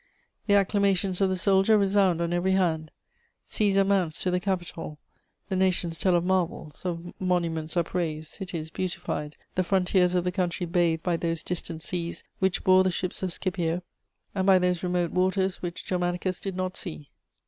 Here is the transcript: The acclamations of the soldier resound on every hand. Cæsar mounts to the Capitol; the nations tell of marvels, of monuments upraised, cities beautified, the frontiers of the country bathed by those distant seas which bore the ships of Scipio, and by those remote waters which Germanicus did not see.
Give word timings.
The 0.47 0.55
acclamations 0.55 1.21
of 1.21 1.29
the 1.29 1.35
soldier 1.35 1.77
resound 1.77 2.21
on 2.21 2.33
every 2.33 2.53
hand. 2.53 2.89
Cæsar 3.47 3.85
mounts 3.85 4.17
to 4.23 4.31
the 4.31 4.39
Capitol; 4.39 4.97
the 5.47 5.55
nations 5.55 5.99
tell 5.99 6.15
of 6.15 6.23
marvels, 6.25 6.83
of 6.83 7.13
monuments 7.21 7.77
upraised, 7.77 8.31
cities 8.33 8.71
beautified, 8.71 9.35
the 9.53 9.61
frontiers 9.63 10.15
of 10.15 10.23
the 10.23 10.31
country 10.31 10.65
bathed 10.65 11.03
by 11.03 11.17
those 11.17 11.43
distant 11.43 11.83
seas 11.83 12.23
which 12.39 12.63
bore 12.63 12.83
the 12.83 12.89
ships 12.89 13.21
of 13.21 13.31
Scipio, 13.31 13.83
and 14.33 14.47
by 14.47 14.57
those 14.57 14.81
remote 14.81 15.11
waters 15.11 15.61
which 15.61 15.85
Germanicus 15.85 16.39
did 16.39 16.55
not 16.55 16.75
see. 16.75 17.11